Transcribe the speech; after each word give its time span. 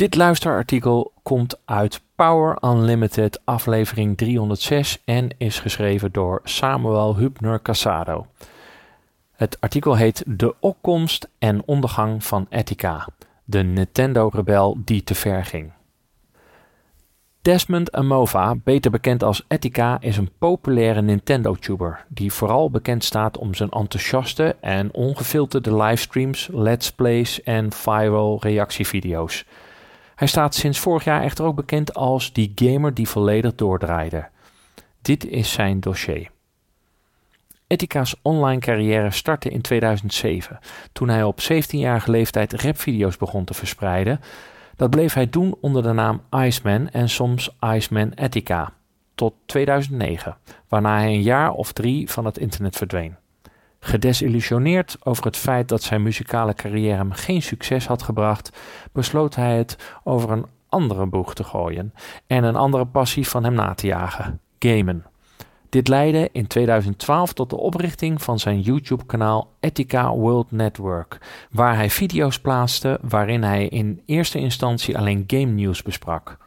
Dit 0.00 0.14
luisterartikel 0.14 1.12
komt 1.22 1.60
uit 1.64 2.00
Power 2.14 2.58
Unlimited 2.64 3.40
aflevering 3.44 4.16
306 4.16 5.02
en 5.04 5.28
is 5.36 5.58
geschreven 5.58 6.12
door 6.12 6.40
Samuel 6.44 7.16
Hubner 7.16 7.62
Casado. 7.62 8.26
Het 9.32 9.60
artikel 9.60 9.96
heet 9.96 10.24
De 10.26 10.54
opkomst 10.60 11.28
en 11.38 11.62
ondergang 11.66 12.24
van 12.24 12.46
Etika, 12.50 13.06
de 13.44 13.62
Nintendo-rebel 13.62 14.78
die 14.84 15.04
te 15.04 15.14
ver 15.14 15.44
ging. 15.44 15.72
Desmond 17.42 17.92
Amova, 17.92 18.54
beter 18.54 18.90
bekend 18.90 19.22
als 19.22 19.44
Etika, 19.48 19.98
is 20.00 20.16
een 20.16 20.30
populaire 20.38 21.02
Nintendo-tuber 21.02 22.04
die 22.08 22.32
vooral 22.32 22.70
bekend 22.70 23.04
staat 23.04 23.38
om 23.38 23.54
zijn 23.54 23.70
enthousiaste 23.70 24.56
en 24.60 24.94
ongefilterde 24.94 25.76
livestreams, 25.76 26.48
let's 26.52 26.92
plays 26.92 27.42
en 27.42 27.72
viral 27.72 28.38
reactievideo's. 28.40 29.44
Hij 30.20 30.28
staat 30.28 30.54
sinds 30.54 30.78
vorig 30.78 31.04
jaar 31.04 31.22
echter 31.22 31.44
ook 31.44 31.54
bekend 31.54 31.94
als 31.94 32.32
die 32.32 32.52
gamer 32.54 32.94
die 32.94 33.08
volledig 33.08 33.54
doordraaide. 33.54 34.28
Dit 35.02 35.26
is 35.26 35.52
zijn 35.52 35.80
dossier. 35.80 36.30
Etika's 37.66 38.16
online 38.22 38.60
carrière 38.60 39.10
startte 39.10 39.48
in 39.48 39.60
2007, 39.60 40.58
toen 40.92 41.08
hij 41.08 41.22
op 41.22 41.40
17-jarige 41.40 42.10
leeftijd 42.10 42.52
rapvideo's 42.52 43.16
begon 43.16 43.44
te 43.44 43.54
verspreiden. 43.54 44.20
Dat 44.76 44.90
bleef 44.90 45.14
hij 45.14 45.30
doen 45.30 45.56
onder 45.60 45.82
de 45.82 45.92
naam 45.92 46.22
Iceman 46.30 46.88
en 46.88 47.08
soms 47.08 47.56
Iceman 47.60 48.12
Etika, 48.12 48.72
tot 49.14 49.34
2009, 49.46 50.36
waarna 50.68 50.98
hij 50.98 51.06
een 51.06 51.22
jaar 51.22 51.50
of 51.50 51.72
drie 51.72 52.10
van 52.10 52.24
het 52.24 52.38
internet 52.38 52.76
verdween. 52.76 53.16
Gedesillusioneerd 53.80 54.96
over 55.02 55.24
het 55.24 55.36
feit 55.36 55.68
dat 55.68 55.82
zijn 55.82 56.02
muzikale 56.02 56.54
carrière 56.54 56.96
hem 56.96 57.12
geen 57.12 57.42
succes 57.42 57.86
had 57.86 58.02
gebracht, 58.02 58.52
besloot 58.92 59.34
hij 59.34 59.56
het 59.56 59.76
over 60.04 60.30
een 60.30 60.46
andere 60.68 61.06
boeg 61.06 61.34
te 61.34 61.44
gooien 61.44 61.94
en 62.26 62.44
een 62.44 62.56
andere 62.56 62.86
passie 62.86 63.28
van 63.28 63.44
hem 63.44 63.54
na 63.54 63.74
te 63.74 63.86
jagen: 63.86 64.40
gamen. 64.58 65.04
Dit 65.68 65.88
leidde 65.88 66.28
in 66.32 66.46
2012 66.46 67.32
tot 67.32 67.50
de 67.50 67.56
oprichting 67.56 68.22
van 68.22 68.38
zijn 68.38 68.60
YouTube-kanaal 68.60 69.52
Ethica 69.60 70.12
World 70.14 70.50
Network, 70.50 71.18
waar 71.50 71.76
hij 71.76 71.90
video's 71.90 72.40
plaatste 72.40 72.98
waarin 73.02 73.42
hij 73.42 73.66
in 73.66 74.02
eerste 74.06 74.38
instantie 74.38 74.98
alleen 74.98 75.24
game 75.26 75.44
nieuws 75.44 75.82
besprak. 75.82 76.38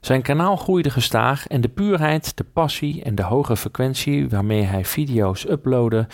Zijn 0.00 0.22
kanaal 0.22 0.56
groeide 0.56 0.90
gestaag 0.90 1.46
en 1.46 1.60
de 1.60 1.68
puurheid, 1.68 2.36
de 2.36 2.44
passie 2.44 3.02
en 3.02 3.14
de 3.14 3.22
hoge 3.22 3.56
frequentie 3.56 4.28
waarmee 4.28 4.62
hij 4.62 4.84
video's 4.84 5.44
uploadde 5.44 6.06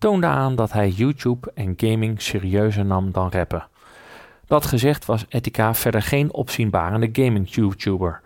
toonde 0.00 0.26
aan 0.26 0.56
dat 0.56 0.72
hij 0.72 0.88
YouTube 0.88 1.50
en 1.54 1.74
gaming 1.76 2.22
serieuzer 2.22 2.84
nam 2.84 3.12
dan 3.12 3.30
rappen. 3.30 3.66
Dat 4.46 4.66
gezegd 4.66 5.04
was 5.04 5.24
Etika 5.28 5.74
verder 5.74 6.02
geen 6.02 6.32
opzienbarende 6.32 7.08
gaming-YouTuber. 7.12 8.20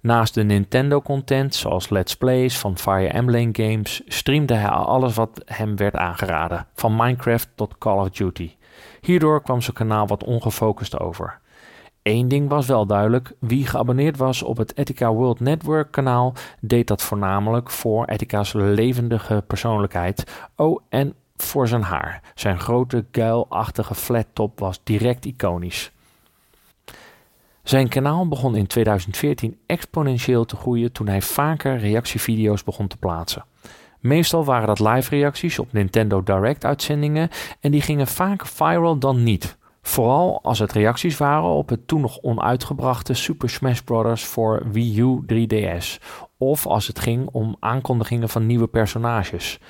Naast 0.00 0.34
de 0.34 0.42
Nintendo-content, 0.42 1.54
zoals 1.54 1.88
Let's 1.88 2.16
Plays 2.16 2.58
van 2.58 2.78
Fire 2.78 3.08
Emblem 3.08 3.50
games, 3.52 4.02
streamde 4.06 4.54
hij 4.54 4.68
alles 4.68 5.14
wat 5.14 5.42
hem 5.44 5.76
werd 5.76 5.94
aangeraden, 5.94 6.66
van 6.74 6.96
Minecraft 6.96 7.48
tot 7.54 7.78
Call 7.78 7.98
of 7.98 8.10
Duty. 8.10 8.50
Hierdoor 9.00 9.42
kwam 9.42 9.60
zijn 9.60 9.76
kanaal 9.76 10.06
wat 10.06 10.24
ongefocust 10.24 10.98
over. 10.98 11.38
Eén 12.08 12.28
ding 12.28 12.48
was 12.48 12.66
wel 12.66 12.86
duidelijk: 12.86 13.32
wie 13.38 13.66
geabonneerd 13.66 14.16
was 14.16 14.42
op 14.42 14.56
het 14.56 14.76
Etika 14.76 15.12
World 15.12 15.40
Network 15.40 15.90
kanaal, 15.90 16.34
deed 16.60 16.86
dat 16.86 17.02
voornamelijk 17.02 17.70
voor 17.70 18.04
Etika's 18.04 18.52
levendige 18.52 19.44
persoonlijkheid. 19.46 20.24
Oh, 20.56 20.80
en 20.88 21.14
voor 21.36 21.68
zijn 21.68 21.82
haar. 21.82 22.22
Zijn 22.34 22.60
grote, 22.60 23.04
kuilachtige 23.10 23.94
flat 23.94 24.26
top 24.32 24.58
was 24.58 24.80
direct 24.84 25.24
iconisch. 25.24 25.92
Zijn 27.62 27.88
kanaal 27.88 28.28
begon 28.28 28.56
in 28.56 28.66
2014 28.66 29.58
exponentieel 29.66 30.44
te 30.44 30.56
groeien 30.56 30.92
toen 30.92 31.08
hij 31.08 31.22
vaker 31.22 31.78
reactievideo's 31.78 32.64
begon 32.64 32.86
te 32.86 32.96
plaatsen. 32.96 33.44
Meestal 34.00 34.44
waren 34.44 34.66
dat 34.66 34.80
live 34.80 35.10
reacties 35.10 35.58
op 35.58 35.72
Nintendo 35.72 36.22
Direct 36.22 36.64
uitzendingen 36.64 37.30
en 37.60 37.70
die 37.70 37.82
gingen 37.82 38.06
vaker 38.06 38.46
viral 38.46 38.98
dan 38.98 39.22
niet. 39.22 39.57
Vooral 39.88 40.40
als 40.42 40.58
het 40.58 40.72
reacties 40.72 41.16
waren 41.16 41.48
op 41.48 41.68
het 41.68 41.86
toen 41.88 42.00
nog 42.00 42.18
onuitgebrachte 42.22 43.14
Super 43.14 43.50
Smash 43.50 43.80
Bros. 43.80 44.24
voor 44.24 44.62
Wii 44.72 45.00
U 45.00 45.20
3DS. 45.32 46.02
Of 46.38 46.66
als 46.66 46.86
het 46.86 46.98
ging 46.98 47.28
om 47.32 47.56
aankondigingen 47.60 48.28
van 48.28 48.46
nieuwe 48.46 48.66
personages. 48.66 49.60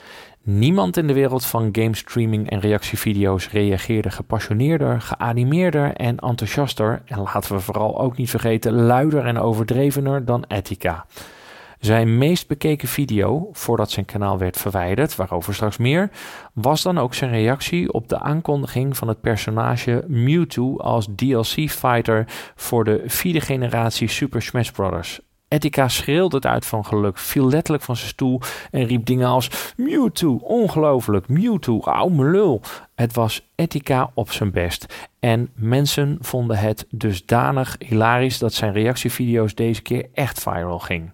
Niemand 0.42 0.96
in 0.96 1.06
de 1.06 1.12
wereld 1.12 1.44
van 1.44 1.68
gamestreaming 1.72 2.50
en 2.50 2.60
reactievideo's 2.60 3.50
reageerde 3.50 4.10
gepassioneerder, 4.10 5.00
geanimeerder 5.00 5.92
en 5.92 6.18
enthousiaster. 6.18 7.02
En 7.04 7.18
laten 7.18 7.54
we 7.54 7.60
vooral 7.60 8.00
ook 8.00 8.16
niet 8.16 8.30
vergeten, 8.30 8.72
luider 8.72 9.24
en 9.24 9.38
overdrevener 9.38 10.24
dan 10.24 10.44
Etika. 10.48 11.06
Zijn 11.80 12.18
meest 12.18 12.46
bekeken 12.46 12.88
video, 12.88 13.48
voordat 13.52 13.90
zijn 13.90 14.06
kanaal 14.06 14.38
werd 14.38 14.56
verwijderd, 14.56 15.16
waarover 15.16 15.54
straks 15.54 15.76
meer, 15.76 16.10
was 16.52 16.82
dan 16.82 16.98
ook 16.98 17.14
zijn 17.14 17.30
reactie 17.30 17.92
op 17.92 18.08
de 18.08 18.20
aankondiging 18.20 18.96
van 18.96 19.08
het 19.08 19.20
personage 19.20 20.04
Mewtwo 20.06 20.76
als 20.76 21.08
DLC-fighter 21.16 22.24
voor 22.54 22.84
de 22.84 23.02
vierde 23.06 23.40
generatie 23.40 24.08
Super 24.08 24.42
Smash 24.42 24.70
Bros. 24.70 25.20
Etika 25.48 25.88
schreeuwde 25.88 26.36
het 26.36 26.46
uit 26.46 26.66
van 26.66 26.84
geluk, 26.84 27.18
viel 27.18 27.48
letterlijk 27.48 27.84
van 27.84 27.96
zijn 27.96 28.08
stoel 28.08 28.40
en 28.70 28.84
riep 28.84 29.06
dingen 29.06 29.28
als 29.28 29.72
Mewtwo, 29.76 30.34
ongelooflijk, 30.42 31.28
Mewtwo, 31.28 32.08
mijn 32.08 32.30
lul. 32.30 32.60
Het 32.94 33.14
was 33.14 33.48
Etika 33.54 34.10
op 34.14 34.32
zijn 34.32 34.50
best 34.50 35.08
en 35.20 35.50
mensen 35.54 36.18
vonden 36.20 36.58
het 36.58 36.86
dusdanig 36.90 37.76
hilarisch 37.78 38.38
dat 38.38 38.54
zijn 38.54 38.72
reactievideo's 38.72 39.54
deze 39.54 39.82
keer 39.82 40.06
echt 40.14 40.40
viral 40.40 40.78
ging. 40.78 41.10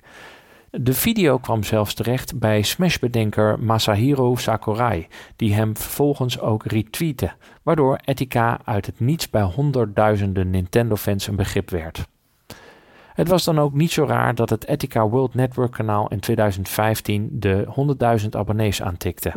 De 0.80 0.94
video 0.94 1.38
kwam 1.38 1.62
zelfs 1.62 1.94
terecht 1.94 2.38
bij 2.38 2.62
Smash-bedenker 2.62 3.58
Masahiro 3.58 4.36
Sakurai, 4.36 5.06
die 5.36 5.54
hem 5.54 5.76
vervolgens 5.76 6.40
ook 6.40 6.64
retweette, 6.64 7.32
waardoor 7.62 7.98
Etika 8.04 8.60
uit 8.64 8.86
het 8.86 9.00
niets 9.00 9.30
bij 9.30 9.42
honderdduizenden 9.42 10.50
Nintendo-fans 10.50 11.26
een 11.26 11.36
begrip 11.36 11.70
werd. 11.70 12.06
Het 13.14 13.28
was 13.28 13.44
dan 13.44 13.58
ook 13.58 13.72
niet 13.72 13.92
zo 13.92 14.04
raar 14.04 14.34
dat 14.34 14.50
het 14.50 14.66
Etika 14.66 15.08
World 15.08 15.34
Network 15.34 15.72
kanaal 15.72 16.08
in 16.08 16.20
2015 16.20 17.28
de 17.32 17.66
100.000 18.22 18.28
abonnees 18.30 18.82
aantikte. 18.82 19.32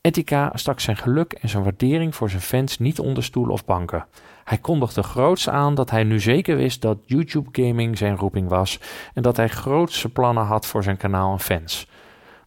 Etika 0.00 0.50
stak 0.54 0.80
zijn 0.80 0.96
geluk 0.96 1.32
en 1.32 1.48
zijn 1.48 1.62
waardering 1.62 2.14
voor 2.14 2.30
zijn 2.30 2.42
fans 2.42 2.78
niet 2.78 2.98
onder 2.98 3.24
stoelen 3.24 3.52
of 3.52 3.64
banken. 3.64 4.06
Hij 4.44 4.58
kondigde 4.58 5.02
groots 5.02 5.48
aan 5.48 5.74
dat 5.74 5.90
hij 5.90 6.04
nu 6.04 6.20
zeker 6.20 6.56
wist 6.56 6.82
dat 6.82 6.98
YouTube 7.06 7.62
gaming 7.64 7.98
zijn 7.98 8.16
roeping 8.16 8.48
was 8.48 8.80
en 9.14 9.22
dat 9.22 9.36
hij 9.36 9.48
grootse 9.48 10.08
plannen 10.08 10.44
had 10.44 10.66
voor 10.66 10.82
zijn 10.82 10.96
kanaal 10.96 11.32
en 11.32 11.40
fans. 11.40 11.86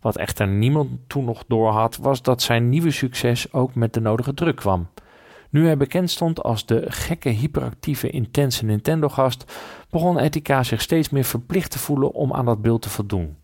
Wat 0.02 0.18
echter 0.18 0.48
niemand 0.48 0.90
toen 1.08 1.26
nog 1.26 1.44
doorhad, 1.48 1.98
was 1.98 2.22
dat 2.22 2.42
zijn 2.42 2.70
nieuwe 2.70 2.92
succes 2.92 3.54
ook 3.54 3.76
met 3.76 3.94
de 3.94 4.00
nodige 4.00 4.34
druk 4.34 4.56
kwam. 4.56 4.88
Nu 5.50 5.66
hij 5.66 5.78
bekend 5.78 6.10
stond 6.10 6.44
als 6.44 6.66
de 6.66 6.86
gekke, 6.88 7.30
hyperactieve, 7.30 8.10
intense 8.10 8.66
Nintendo-gast, 8.66 9.54
begon 9.90 10.20
Etika 10.20 10.64
zich 10.64 10.82
steeds 10.82 11.10
meer 11.10 11.24
verplicht 11.24 11.72
te 11.72 11.80
voelen 11.80 12.12
om 12.12 12.34
aan 12.34 12.46
dat 12.46 12.62
beeld 12.62 12.82
te 12.82 12.90
voldoen. 12.90 13.36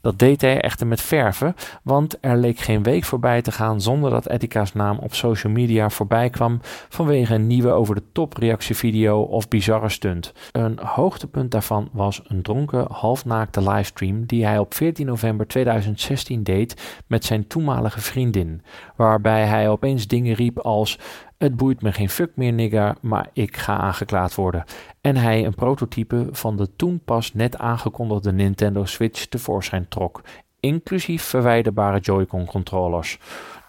Dat 0.00 0.18
deed 0.18 0.40
hij 0.40 0.60
echter 0.60 0.86
met 0.86 1.00
verven, 1.00 1.54
want 1.82 2.16
er 2.20 2.36
leek 2.36 2.58
geen 2.58 2.82
week 2.82 3.04
voorbij 3.04 3.42
te 3.42 3.52
gaan 3.52 3.80
zonder 3.80 4.10
dat 4.10 4.28
Etika's 4.28 4.72
naam 4.72 4.98
op 4.98 5.14
social 5.14 5.52
media 5.52 5.90
voorbij 5.90 6.30
kwam 6.30 6.60
vanwege 6.88 7.34
een 7.34 7.46
nieuwe 7.46 7.70
over 7.70 7.94
de 7.94 8.02
top 8.12 8.36
reactievideo 8.36 9.20
of 9.20 9.48
bizarre 9.48 9.88
stunt. 9.88 10.32
Een 10.52 10.78
hoogtepunt 10.82 11.50
daarvan 11.50 11.88
was 11.92 12.22
een 12.26 12.42
dronken, 12.42 12.86
halfnaakte 12.90 13.70
livestream 13.70 14.26
die 14.26 14.46
hij 14.46 14.58
op 14.58 14.74
14 14.74 15.06
november 15.06 15.46
2016 15.46 16.42
deed 16.42 17.02
met 17.06 17.24
zijn 17.24 17.46
toenmalige 17.46 18.00
vriendin, 18.00 18.62
waarbij 18.96 19.44
hij 19.44 19.68
opeens 19.68 20.06
dingen 20.06 20.34
riep 20.34 20.58
als 20.58 20.98
het 21.38 21.56
boeit 21.56 21.82
me 21.82 21.92
geen 21.92 22.08
fuck 22.08 22.30
meer, 22.34 22.52
nigga, 22.52 22.96
maar 23.00 23.28
ik 23.32 23.56
ga 23.56 23.76
aangeklaagd 23.76 24.34
worden. 24.34 24.64
En 25.00 25.16
hij 25.16 25.44
een 25.44 25.54
prototype 25.54 26.28
van 26.30 26.56
de 26.56 26.76
toen 26.76 27.00
pas 27.04 27.34
net 27.34 27.58
aangekondigde 27.58 28.32
Nintendo 28.32 28.84
Switch 28.84 29.26
tevoorschijn 29.26 29.88
trok, 29.88 30.22
inclusief 30.60 31.22
verwijderbare 31.22 31.98
Joy-Con 31.98 32.44
controllers. 32.44 33.18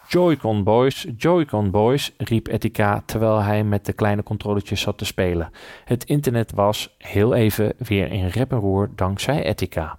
Joy-Con 0.08 0.64
boys, 0.64 1.08
Joy-Con 1.18 1.72
boys, 1.72 2.14
riep 2.18 2.48
Etika 2.48 3.04
terwijl 3.06 3.42
hij 3.42 3.64
met 3.64 3.86
de 3.86 3.94
kleine 3.94 4.24
controlletjes 4.24 4.82
zat 4.82 4.98
te 4.98 5.06
spelen. 5.06 5.52
Het 5.86 6.04
internet 6.04 6.52
was, 6.52 6.96
heel 6.98 7.34
even, 7.34 7.74
weer 7.78 8.12
in 8.12 8.28
rep 8.28 8.52
en 8.52 8.60
roer 8.60 8.90
dankzij 8.96 9.44
Etika. 9.44 9.98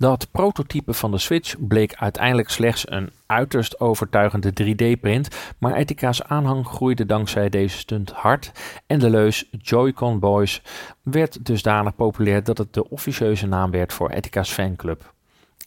Dat 0.00 0.30
prototype 0.30 0.92
van 0.92 1.10
de 1.10 1.18
Switch 1.18 1.54
bleek 1.58 1.94
uiteindelijk 1.94 2.50
slechts 2.50 2.90
een 2.90 3.10
uiterst 3.26 3.80
overtuigende 3.80 4.52
3D-print, 4.62 5.28
maar 5.58 5.74
Etika's 5.74 6.22
aanhang 6.22 6.66
groeide 6.66 7.06
dankzij 7.06 7.48
deze 7.48 7.78
stunt 7.78 8.10
hard 8.10 8.52
en 8.86 8.98
de 8.98 9.10
leus 9.10 9.48
Joy-Con 9.50 10.18
Boys 10.18 10.62
werd 11.02 11.46
dusdanig 11.46 11.94
populair 11.94 12.44
dat 12.44 12.58
het 12.58 12.74
de 12.74 12.90
officieuze 12.90 13.46
naam 13.46 13.70
werd 13.70 13.92
voor 13.92 14.10
Etika's 14.10 14.50
fanclub. 14.50 15.12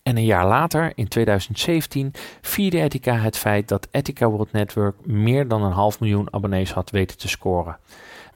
En 0.03 0.17
een 0.17 0.25
jaar 0.25 0.47
later, 0.47 0.91
in 0.95 1.07
2017, 1.07 2.13
vierde 2.41 2.81
Etika 2.81 3.15
het 3.15 3.37
feit 3.37 3.67
dat 3.67 3.87
Etika 3.91 4.29
World 4.29 4.51
Network 4.51 5.05
meer 5.05 5.47
dan 5.47 5.63
een 5.63 5.71
half 5.71 5.99
miljoen 5.99 6.33
abonnees 6.33 6.71
had 6.71 6.89
weten 6.89 7.17
te 7.17 7.27
scoren. 7.27 7.77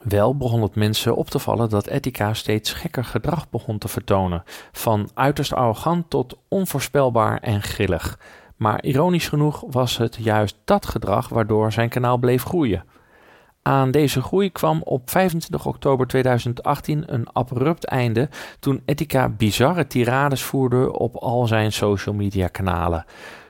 Wel 0.02 0.36
begon 0.36 0.62
het 0.62 0.74
mensen 0.74 1.16
op 1.16 1.30
te 1.30 1.38
vallen 1.38 1.68
dat 1.68 1.86
Etika 1.86 2.34
steeds 2.34 2.72
gekker 2.72 3.04
gedrag 3.04 3.50
begon 3.50 3.78
te 3.78 3.88
vertonen, 3.88 4.42
van 4.72 5.10
uiterst 5.14 5.52
arrogant 5.52 6.10
tot 6.10 6.38
onvoorspelbaar 6.48 7.38
en 7.38 7.62
grillig. 7.62 8.18
Maar 8.56 8.84
ironisch 8.84 9.28
genoeg 9.28 9.64
was 9.70 9.96
het 9.96 10.16
juist 10.20 10.56
dat 10.64 10.86
gedrag 10.86 11.28
waardoor 11.28 11.72
zijn 11.72 11.88
kanaal 11.88 12.18
bleef 12.18 12.42
groeien. 12.42 12.84
Aan 13.62 13.90
deze 13.90 14.22
groei 14.22 14.52
kwam 14.52 14.82
op 14.84 15.10
25 15.10 15.66
oktober 15.66 16.06
2018 16.06 17.14
een 17.14 17.32
abrupt 17.32 17.84
einde 17.84 18.28
toen 18.60 18.82
Etika 18.84 19.28
bizarre 19.28 19.86
tirades 19.86 20.42
voerde 20.42 20.92
op 20.92 21.16
al 21.16 21.46
zijn 21.46 21.72
social 21.72 22.14
media 22.14 22.48
kanalen. 22.48 23.04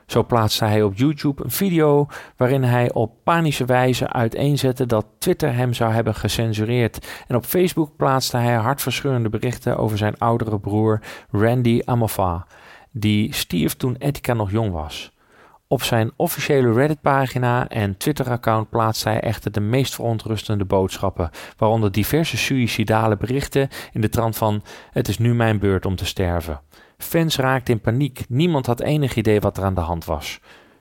Zo 0.08 0.25
plaatste 0.25 0.64
hij 0.64 0.82
op 0.82 0.96
YouTube 0.96 1.44
een 1.44 1.50
video 1.50 2.06
waarin 2.37 2.62
hij 2.62 2.93
op 2.93 3.12
panische 3.25 3.64
wijze 3.64 4.12
uiteenzette 4.12 4.87
dat 4.87 5.06
Twitter 5.19 5.55
hem 5.55 5.72
zou 5.72 5.93
hebben 5.93 6.14
gecensureerd. 6.14 7.06
En 7.26 7.37
op 7.37 7.44
Facebook 7.44 7.96
plaatste 7.96 8.37
hij 8.37 8.55
hartverscheurende 8.55 9.28
berichten 9.28 9.76
over 9.76 9.99
zijn 9.99 10.19
oudere 10.19 10.58
broer 10.58 11.00
Randy 11.31 11.81
Amofa, 11.84 12.46
die 12.90 13.34
stierf 13.34 13.75
toen 13.75 13.96
Etika 13.99 14.34
nog 14.34 14.50
jong 14.50 14.72
was. 14.72 15.12
Op 15.66 15.82
zijn 15.82 16.10
officiële 16.16 16.72
Reddit-pagina 16.72 17.69
en 17.69 17.96
Twitter-account 17.96 18.70
plaatst 18.70 19.05
hij 19.05 19.20
echter 19.20 19.52
de 19.52 19.60
meest 19.60 19.94
verontrustende 19.94 20.64
boodschappen, 20.64 21.31
waaronder 21.56 21.93
diverse 21.93 22.37
suïcidale 22.37 23.16
berichten 23.16 23.69
in 23.93 24.00
de 24.00 24.08
trant 24.08 24.37
van: 24.37 24.62
Het 24.90 25.08
is 25.08 25.19
nu 25.19 25.34
mijn 25.34 25.58
beurt 25.58 25.87
om 25.87 25.96
te 25.96 26.06
sterven. 26.06 26.60
Fans 26.98 27.36
raakten 27.36 27.74
in 27.74 27.80
paniek, 27.80 28.24
niemand 28.28 28.66
had 28.66 28.80
enig 28.80 29.14
idee 29.14 29.40
wat 29.40 29.56
er 29.56 29.64
aan 29.64 29.74
de 29.74 29.80
hand 29.80 30.04
was. 30.04 30.40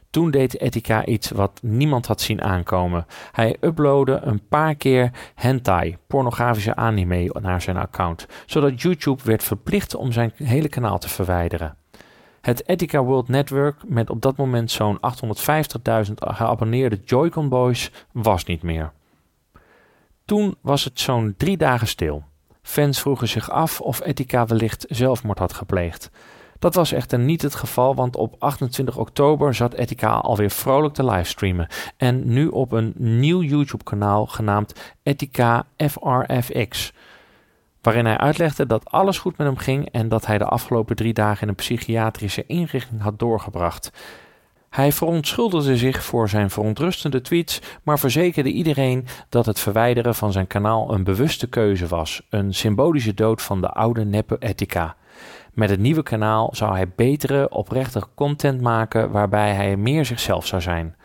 Toen 0.10 0.32
deed 0.32 0.60
Etika 0.60 1.06
iets 1.06 1.32
wat 1.32 1.60
niemand 1.62 2.06
had 2.06 2.22
zien 2.22 2.42
aankomen. 2.42 3.06
Hij 3.32 3.58
uploadde 3.62 4.20
een 4.24 4.48
paar 4.48 4.76
keer 4.76 5.12
hentai, 5.36 5.98
pornografische 6.08 6.76
anime, 6.76 7.36
naar 7.42 7.62
zijn 7.62 7.78
account, 7.78 8.26
zodat 8.46 8.82
YouTube 8.82 9.24
werd 9.24 9.44
verplicht 9.44 9.96
om 9.96 10.12
zijn 10.12 10.32
hele 10.36 10.70
kanaal 10.70 11.00
te 11.00 11.10
verwijderen. 11.10 11.78
Het 12.42 12.68
Etika 12.68 13.04
World 13.04 13.28
Network, 13.28 13.76
met 13.88 14.10
op 14.10 14.22
dat 14.22 14.38
moment 14.38 14.72
zo'n 14.72 15.00
850.000 16.08 16.14
geabonneerde 16.14 17.00
Joy-Con 17.06 17.50
Boys, 17.50 17.92
was 18.12 18.44
niet 18.44 18.64
meer. 18.64 18.92
Toen 20.26 20.56
was 20.62 20.84
het 20.84 21.00
zo'n 21.00 21.34
drie 21.38 21.58
dagen 21.58 21.88
stil. 21.88 22.24
Fans 22.68 23.00
vroegen 23.02 23.28
zich 23.28 23.50
af 23.50 23.82
of 23.82 24.02
Etika 24.02 24.46
wellicht 24.46 24.86
zelfmoord 24.90 25.40
had 25.40 25.54
gepleegd. 25.54 26.10
Dat 26.60 26.76
was 26.76 26.92
echter 26.92 27.20
niet 27.20 27.42
het 27.42 27.56
geval, 27.56 27.96
want 27.96 28.16
op 28.16 28.36
28 28.40 28.98
oktober 28.98 29.54
zat 29.54 29.74
Etika 29.74 30.10
alweer 30.10 30.50
vrolijk 30.50 30.94
te 30.94 31.06
livestreamen. 31.06 31.68
En 31.98 32.34
nu 32.34 32.48
op 32.48 32.72
een 32.72 32.94
nieuw 32.98 33.42
YouTube-kanaal 33.42 34.26
genaamd 34.26 34.96
Etika 35.04 35.66
FRFX 35.78 36.94
waarin 37.82 38.06
hij 38.06 38.18
uitlegde 38.18 38.66
dat 38.66 38.92
alles 38.92 39.18
goed 39.18 39.38
met 39.38 39.48
hem 39.48 39.58
ging 39.58 39.90
en 39.92 40.10
dat 40.10 40.26
hij 40.26 40.38
de 40.38 40.46
afgelopen 40.46 40.96
drie 40.96 41.14
dagen 41.14 41.42
in 41.42 41.48
een 41.48 41.56
psychiatrische 41.56 42.46
inrichting 42.46 43.02
had 43.02 43.20
doorgebracht. 43.20 43.92
Hij 44.70 44.92
verontschuldigde 44.92 45.78
zich 45.78 46.04
voor 46.04 46.30
zijn 46.30 46.50
verontrustende 46.50 47.22
tweets, 47.22 47.62
maar 47.84 48.00
verzekerde 48.00 48.52
iedereen 48.52 49.06
dat 49.30 49.46
het 49.46 49.60
verwijderen 49.60 50.16
van 50.16 50.32
zijn 50.32 50.48
kanaal 50.48 50.94
een 50.94 51.04
bewuste 51.04 51.48
keuze 51.48 51.88
was, 51.88 52.22
een 52.30 52.54
symbolische 52.54 53.14
dood 53.14 53.42
van 53.42 53.62
de 53.62 53.70
oude 53.70 54.06
neppe 54.06 54.36
ethica. 54.40 54.96
Met 55.54 55.70
het 55.70 55.80
nieuwe 55.80 56.04
kanaal 56.04 56.50
zou 56.52 56.76
hij 56.76 56.90
betere, 56.96 57.50
oprechte 57.50 58.04
content 58.16 58.62
maken 58.62 59.12
waarbij 59.12 59.54
hij 59.54 59.78
meer 59.78 60.06
zichzelf 60.06 60.46
zou 60.46 60.62
zijn. 60.62 60.96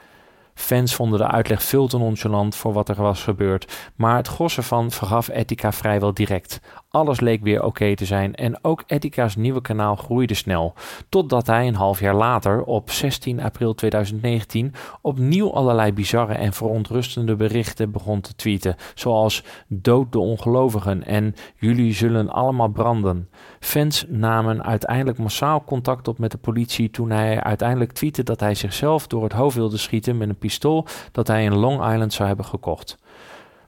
Fans 0.54 0.94
vonden 0.94 1.18
de 1.18 1.26
uitleg 1.26 1.62
veel 1.62 1.86
te 1.86 1.98
nonchalant 1.98 2.56
voor 2.56 2.72
wat 2.72 2.88
er 2.88 3.02
was 3.02 3.22
gebeurd, 3.22 3.90
maar 3.96 4.16
het 4.16 4.28
gros 4.28 4.56
ervan 4.56 4.90
vergaf 4.90 5.28
Etika 5.28 5.72
vrijwel 5.72 6.14
direct. 6.14 6.60
Alles 6.92 7.20
leek 7.20 7.42
weer 7.42 7.62
oké 7.62 7.94
te 7.94 8.04
zijn 8.04 8.34
en 8.34 8.64
ook 8.64 8.82
Etika's 8.86 9.36
nieuwe 9.36 9.60
kanaal 9.60 9.96
groeide 9.96 10.34
snel, 10.34 10.74
totdat 11.08 11.46
hij 11.46 11.66
een 11.66 11.74
half 11.74 12.00
jaar 12.00 12.14
later, 12.14 12.62
op 12.64 12.90
16 12.90 13.40
april 13.40 13.74
2019, 13.74 14.74
opnieuw 15.00 15.52
allerlei 15.52 15.92
bizarre 15.92 16.34
en 16.34 16.52
verontrustende 16.52 17.36
berichten 17.36 17.90
begon 17.90 18.20
te 18.20 18.34
tweeten, 18.34 18.76
zoals 18.94 19.44
dood 19.68 20.12
de 20.12 20.18
ongelovigen 20.18 21.04
en 21.04 21.34
jullie 21.56 21.92
zullen 21.92 22.30
allemaal 22.30 22.68
branden. 22.68 23.28
Fans 23.60 24.04
namen 24.08 24.64
uiteindelijk 24.64 25.18
massaal 25.18 25.64
contact 25.64 26.08
op 26.08 26.18
met 26.18 26.30
de 26.30 26.38
politie 26.38 26.90
toen 26.90 27.10
hij 27.10 27.42
uiteindelijk 27.42 27.92
tweette 27.92 28.22
dat 28.22 28.40
hij 28.40 28.54
zichzelf 28.54 29.06
door 29.06 29.22
het 29.22 29.32
hoofd 29.32 29.56
wilde 29.56 29.76
schieten 29.76 30.16
met 30.16 30.28
een 30.28 30.38
pistool 30.38 30.86
dat 31.12 31.26
hij 31.26 31.44
in 31.44 31.56
Long 31.56 31.92
Island 31.92 32.12
zou 32.12 32.28
hebben 32.28 32.46
gekocht. 32.46 32.98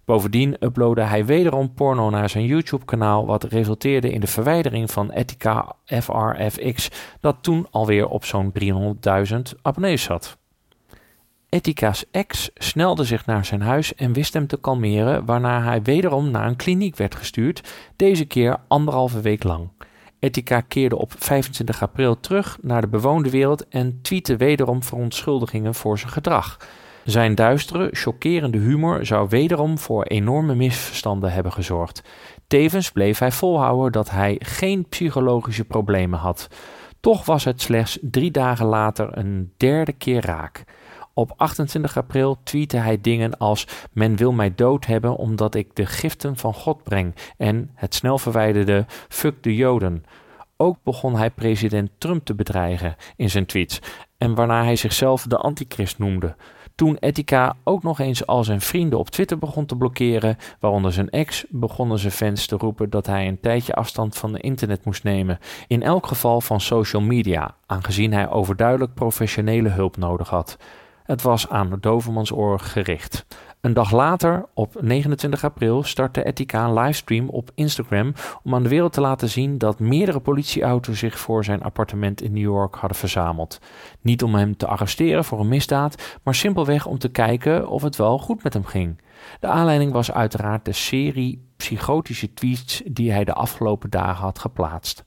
Bovendien 0.05 0.57
uploadde 0.61 1.03
hij 1.03 1.25
wederom 1.25 1.75
porno 1.75 2.11
naar 2.11 2.31
zijn 2.31 2.47
YouTube-kanaal, 2.47 3.27
wat 3.27 3.45
resulteerde 3.45 4.13
in 4.13 4.21
de 4.21 4.27
verwijdering 4.27 4.91
van 4.91 5.11
Etika 5.11 5.73
FRFX, 5.85 6.89
dat 7.21 7.37
toen 7.41 7.67
alweer 7.71 8.09
op 8.09 8.25
zo'n 8.25 8.53
300.000 9.29 9.39
abonnees 9.63 10.03
zat. 10.03 10.39
Etika's 11.49 12.05
ex 12.11 12.51
snelde 12.55 13.05
zich 13.05 13.27
naar 13.27 13.45
zijn 13.45 13.63
huis 13.63 13.95
en 13.95 14.13
wist 14.13 14.33
hem 14.33 14.47
te 14.47 14.57
kalmeren, 14.57 15.25
waarna 15.25 15.63
hij 15.63 15.83
wederom 15.83 16.31
naar 16.31 16.47
een 16.47 16.57
kliniek 16.57 16.97
werd 16.97 17.15
gestuurd, 17.15 17.73
deze 17.97 18.25
keer 18.25 18.57
anderhalve 18.69 19.21
week 19.21 19.43
lang. 19.43 19.69
Etika 20.19 20.61
keerde 20.61 20.99
op 20.99 21.13
25 21.19 21.83
april 21.83 22.21
terug 22.21 22.59
naar 22.61 22.81
de 22.81 22.89
bewoonde 22.89 23.31
wereld 23.31 23.69
en 23.69 23.99
tweette 24.03 24.37
wederom 24.37 24.83
verontschuldigingen 24.83 25.75
voor 25.75 25.99
zijn 25.99 26.13
gedrag. 26.13 26.57
Zijn 27.05 27.35
duistere, 27.35 27.89
chockerende 27.93 28.59
humor 28.59 29.07
zou 29.07 29.29
wederom 29.29 29.79
voor 29.79 30.05
enorme 30.05 30.55
misverstanden 30.55 31.33
hebben 31.33 31.53
gezorgd. 31.53 32.03
Tevens 32.47 32.93
bleef 32.93 33.19
hij 33.19 33.33
volhouden 33.33 33.93
dat 33.93 34.11
hij 34.11 34.37
geen 34.39 34.89
psychologische 34.89 35.65
problemen 35.65 36.19
had. 36.19 36.49
Toch 37.01 37.25
was 37.25 37.45
het 37.45 37.61
slechts 37.61 37.99
drie 38.03 38.31
dagen 38.31 38.67
later 38.67 39.19
een 39.19 39.53
derde 39.57 39.93
keer 39.93 40.27
raak. 40.27 40.65
Op 41.15 41.33
28 41.37 41.97
april 41.97 42.39
tweette 42.43 42.77
hij 42.77 43.01
dingen 43.01 43.39
als: 43.39 43.67
Men 43.93 44.17
wil 44.17 44.33
mij 44.33 44.55
dood 44.55 44.87
hebben 44.87 45.17
omdat 45.17 45.55
ik 45.55 45.75
de 45.75 45.87
giften 45.87 46.37
van 46.37 46.55
God 46.55 46.83
breng. 46.83 47.15
En 47.37 47.71
het 47.75 47.95
snel 47.95 48.19
verwijderde: 48.19 48.85
Fuck 49.09 49.43
de 49.43 49.55
Joden. 49.55 50.05
Ook 50.57 50.77
begon 50.83 51.17
hij 51.17 51.31
president 51.31 51.91
Trump 51.99 52.25
te 52.25 52.35
bedreigen 52.35 52.97
in 53.17 53.31
zijn 53.31 53.47
tweets. 53.47 53.79
En 54.19 54.35
waarna 54.35 54.65
hij 54.65 54.77
zichzelf 54.77 55.23
de 55.23 55.37
antichrist 55.37 55.99
noemde. 55.99 56.37
Toen 56.75 56.97
Etika 57.01 57.57
ook 57.65 57.83
nog 57.83 57.99
eens 57.99 58.27
al 58.27 58.45
zijn 58.45 58.61
vrienden 58.61 58.99
op 58.99 59.11
Twitter 59.11 59.39
begon 59.39 59.67
te 59.67 59.77
blokkeren, 59.77 60.37
waaronder 60.61 60.93
zijn 60.93 61.11
ex, 61.11 61.45
begonnen 61.49 61.99
zijn 61.99 62.13
fans 62.13 62.47
te 62.47 62.57
roepen 62.57 62.91
dat 62.91 63.07
hij 63.07 63.29
een 63.29 63.41
tijdje 63.41 63.75
afstand 63.75 64.17
van 64.17 64.33
de 64.33 64.41
internet 64.41 64.85
moest 64.85 65.05
nemen. 65.05 65.39
In 65.67 65.83
elk 65.83 66.07
geval 66.07 66.41
van 66.41 66.61
social 66.61 67.03
media, 67.03 67.55
aangezien 67.67 68.13
hij 68.13 68.31
overduidelijk 68.31 68.95
professionele 68.95 69.69
hulp 69.69 69.97
nodig 69.97 70.29
had. 70.29 70.57
Het 71.05 71.23
was 71.23 71.49
aan 71.49 71.79
Dovermans 71.81 72.33
oor 72.33 72.61
gericht. 72.61 73.27
Een 73.65 73.73
dag 73.73 73.91
later, 73.91 74.47
op 74.55 74.77
29 74.81 75.45
april, 75.45 75.83
startte 75.83 76.25
Etika 76.25 76.65
een 76.65 76.75
livestream 76.75 77.29
op 77.29 77.51
Instagram 77.55 78.15
om 78.43 78.55
aan 78.55 78.63
de 78.63 78.69
wereld 78.69 78.93
te 78.93 79.01
laten 79.01 79.29
zien 79.29 79.59
dat 79.59 79.79
meerdere 79.79 80.21
politieauto's 80.21 80.99
zich 80.99 81.19
voor 81.19 81.45
zijn 81.45 81.63
appartement 81.63 82.23
in 82.23 82.33
New 82.33 82.43
York 82.43 82.75
hadden 82.75 82.99
verzameld. 82.99 83.59
Niet 84.01 84.23
om 84.23 84.35
hem 84.35 84.57
te 84.57 84.67
arresteren 84.67 85.25
voor 85.25 85.41
een 85.41 85.49
misdaad, 85.49 86.19
maar 86.23 86.35
simpelweg 86.35 86.87
om 86.87 86.99
te 86.99 87.09
kijken 87.09 87.69
of 87.69 87.83
het 87.83 87.97
wel 87.97 88.19
goed 88.19 88.43
met 88.43 88.53
hem 88.53 88.65
ging. 88.65 89.01
De 89.41 89.47
aanleiding 89.47 89.93
was 89.93 90.13
uiteraard 90.13 90.65
de 90.65 90.73
serie 90.73 91.49
psychotische 91.57 92.35
tweets 92.35 92.83
die 92.87 93.13
hij 93.13 93.25
de 93.25 93.35
afgelopen 93.35 93.91
dagen 93.91 94.25
had 94.25 94.39
geplaatst. 94.39 95.05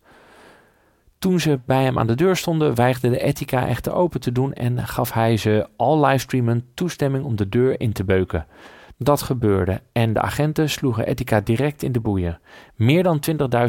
Toen 1.19 1.39
ze 1.39 1.59
bij 1.65 1.83
hem 1.83 1.99
aan 1.99 2.07
de 2.07 2.15
deur 2.15 2.35
stonden, 2.35 2.75
weigde 2.75 3.09
de 3.09 3.19
Etika 3.19 3.67
echter 3.67 3.93
open 3.93 4.19
te 4.19 4.31
doen 4.31 4.53
en 4.53 4.87
gaf 4.87 5.13
hij 5.13 5.37
ze 5.37 5.67
al 5.75 6.05
livestreamen 6.05 6.65
toestemming 6.73 7.25
om 7.25 7.35
de 7.35 7.49
deur 7.49 7.79
in 7.79 7.93
te 7.93 8.03
beuken. 8.03 8.45
Dat 8.97 9.21
gebeurde 9.21 9.81
en 9.91 10.13
de 10.13 10.21
agenten 10.21 10.69
sloegen 10.69 11.07
Etika 11.07 11.41
direct 11.41 11.83
in 11.83 11.91
de 11.91 11.99
boeien. 11.99 12.39
Meer 12.75 13.03
dan 13.03 13.19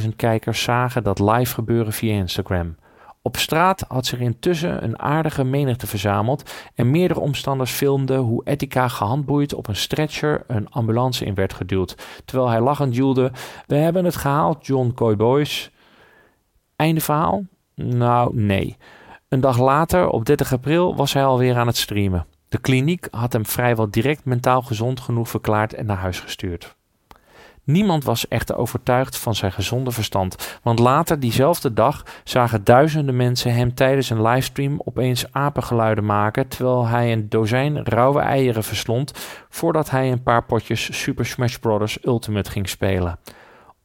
20.000 0.02 0.08
kijkers 0.16 0.62
zagen 0.62 1.02
dat 1.04 1.18
live 1.18 1.54
gebeuren 1.54 1.92
via 1.92 2.14
Instagram. 2.14 2.76
Op 3.22 3.36
straat 3.36 3.84
had 3.88 4.06
zich 4.06 4.18
intussen 4.18 4.84
een 4.84 4.98
aardige 4.98 5.44
menigte 5.44 5.86
verzameld 5.86 6.50
en 6.74 6.90
meerdere 6.90 7.20
omstanders 7.20 7.70
filmden 7.70 8.18
hoe 8.18 8.44
Etika 8.44 8.88
gehandboeid 8.88 9.54
op 9.54 9.68
een 9.68 9.76
stretcher 9.76 10.44
een 10.46 10.70
ambulance 10.70 11.24
in 11.24 11.34
werd 11.34 11.54
geduwd, 11.54 12.22
terwijl 12.24 12.48
hij 12.48 12.60
lachend 12.60 12.94
joelde: 12.94 13.32
We 13.66 13.76
hebben 13.76 14.04
het 14.04 14.16
gehaald, 14.16 14.66
John 14.66 14.94
Boys. 15.16 15.70
Einde 16.78 17.00
verhaal? 17.00 17.44
Nou, 17.74 18.36
nee. 18.36 18.76
Een 19.28 19.40
dag 19.40 19.58
later, 19.58 20.08
op 20.08 20.24
30 20.24 20.52
april, 20.52 20.96
was 20.96 21.12
hij 21.12 21.24
alweer 21.24 21.56
aan 21.56 21.66
het 21.66 21.76
streamen. 21.76 22.26
De 22.48 22.58
kliniek 22.58 23.08
had 23.10 23.32
hem 23.32 23.46
vrijwel 23.46 23.90
direct 23.90 24.24
mentaal 24.24 24.62
gezond 24.62 25.00
genoeg 25.00 25.28
verklaard 25.28 25.74
en 25.74 25.86
naar 25.86 25.96
huis 25.96 26.20
gestuurd. 26.20 26.76
Niemand 27.64 28.04
was 28.04 28.28
echter 28.28 28.56
overtuigd 28.56 29.18
van 29.18 29.34
zijn 29.34 29.52
gezonde 29.52 29.90
verstand, 29.90 30.58
want 30.62 30.78
later 30.78 31.20
diezelfde 31.20 31.72
dag 31.72 32.02
zagen 32.24 32.64
duizenden 32.64 33.16
mensen 33.16 33.54
hem 33.54 33.74
tijdens 33.74 34.10
een 34.10 34.22
livestream 34.22 34.80
opeens 34.84 35.32
apengeluiden 35.32 36.04
maken 36.04 36.48
terwijl 36.48 36.86
hij 36.86 37.12
een 37.12 37.28
dozijn 37.28 37.84
rauwe 37.84 38.20
eieren 38.20 38.64
verslond 38.64 39.12
voordat 39.48 39.90
hij 39.90 40.12
een 40.12 40.22
paar 40.22 40.44
potjes 40.44 41.00
Super 41.02 41.26
Smash 41.26 41.56
Bros. 41.56 41.98
Ultimate 42.04 42.50
ging 42.50 42.68
spelen. 42.68 43.18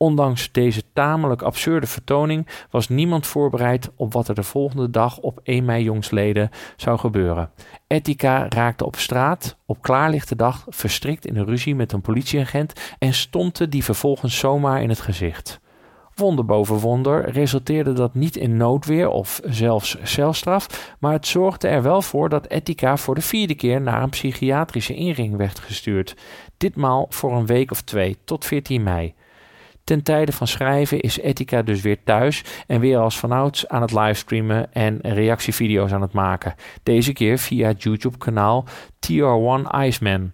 Ondanks 0.03 0.51
deze 0.51 0.83
tamelijk 0.93 1.41
absurde 1.41 1.87
vertoning 1.87 2.47
was 2.69 2.89
niemand 2.89 3.27
voorbereid 3.27 3.91
op 3.95 4.13
wat 4.13 4.27
er 4.27 4.35
de 4.35 4.43
volgende 4.43 4.89
dag 4.89 5.17
op 5.17 5.39
1 5.43 5.65
mei 5.65 5.83
jongsleden 5.83 6.49
zou 6.75 6.99
gebeuren. 6.99 7.51
Etika 7.87 8.45
raakte 8.49 8.85
op 8.85 8.95
straat 8.95 9.57
op 9.65 9.81
klaarlichte 9.81 10.35
dag 10.35 10.65
verstrikt 10.69 11.25
in 11.25 11.35
een 11.35 11.45
ruzie 11.45 11.75
met 11.75 11.91
een 11.91 12.01
politieagent 12.01 12.95
en 12.99 13.13
stompte 13.13 13.69
die 13.69 13.83
vervolgens 13.83 14.37
zomaar 14.37 14.81
in 14.81 14.89
het 14.89 14.99
gezicht. 14.99 15.59
Wonder 16.15 16.45
boven 16.45 16.75
wonder 16.75 17.29
resulteerde 17.29 17.93
dat 17.93 18.13
niet 18.13 18.35
in 18.35 18.57
noodweer 18.57 19.09
of 19.09 19.41
zelfs 19.43 19.97
celstraf, 20.03 20.95
maar 20.99 21.13
het 21.13 21.27
zorgde 21.27 21.67
er 21.67 21.83
wel 21.83 22.01
voor 22.01 22.29
dat 22.29 22.47
Etika 22.47 22.97
voor 22.97 23.15
de 23.15 23.21
vierde 23.21 23.55
keer 23.55 23.81
naar 23.81 24.03
een 24.03 24.09
psychiatrische 24.09 24.95
inring 24.95 25.35
werd 25.35 25.59
gestuurd. 25.59 26.15
Ditmaal 26.57 27.05
voor 27.09 27.35
een 27.35 27.45
week 27.45 27.71
of 27.71 27.81
twee, 27.81 28.17
tot 28.25 28.45
14 28.45 28.83
mei. 28.83 29.13
Ten 29.83 30.03
tijde 30.03 30.31
van 30.31 30.47
schrijven 30.47 30.99
is 30.99 31.19
Etika 31.19 31.61
dus 31.61 31.81
weer 31.81 32.03
thuis 32.03 32.43
en 32.67 32.79
weer 32.79 32.97
als 32.97 33.19
vanouds 33.19 33.67
aan 33.67 33.81
het 33.81 33.91
livestreamen 33.91 34.73
en 34.73 34.99
reactievideo's 35.01 35.91
aan 35.91 36.01
het 36.01 36.13
maken. 36.13 36.55
Deze 36.83 37.13
keer 37.13 37.37
via 37.37 37.67
het 37.67 37.83
YouTube-kanaal 37.83 38.65
TR1 38.99 39.75
Iceman. 39.77 40.31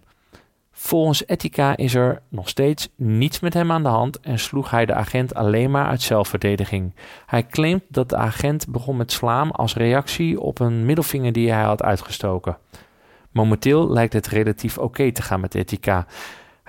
Volgens 0.72 1.26
Etika 1.26 1.76
is 1.76 1.94
er 1.94 2.22
nog 2.28 2.48
steeds 2.48 2.88
niets 2.96 3.40
met 3.40 3.54
hem 3.54 3.72
aan 3.72 3.82
de 3.82 3.88
hand 3.88 4.20
en 4.20 4.38
sloeg 4.38 4.70
hij 4.70 4.86
de 4.86 4.94
agent 4.94 5.34
alleen 5.34 5.70
maar 5.70 5.86
uit 5.86 6.02
zelfverdediging. 6.02 6.94
Hij 7.26 7.46
claimt 7.46 7.82
dat 7.88 8.08
de 8.08 8.16
agent 8.16 8.68
begon 8.68 8.96
met 8.96 9.12
slaan 9.12 9.50
als 9.50 9.74
reactie 9.74 10.40
op 10.40 10.58
een 10.58 10.86
middelvinger 10.86 11.32
die 11.32 11.52
hij 11.52 11.62
had 11.62 11.82
uitgestoken. 11.82 12.58
Momenteel 13.30 13.90
lijkt 13.90 14.12
het 14.12 14.26
relatief 14.26 14.78
oké 14.78 15.12
te 15.12 15.22
gaan 15.22 15.40
met 15.40 15.54
Etika. 15.54 16.06